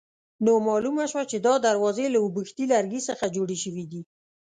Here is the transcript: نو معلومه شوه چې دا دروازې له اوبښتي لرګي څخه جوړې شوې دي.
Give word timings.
نو 0.45 0.51
معلومه 0.67 1.03
شوه 1.11 1.23
چې 1.31 1.37
دا 1.47 1.53
دروازې 1.67 2.05
له 2.13 2.19
اوبښتي 2.25 2.63
لرګي 2.73 3.01
څخه 3.09 3.25
جوړې 3.35 3.57
شوې 3.63 3.85
دي. 3.91 4.01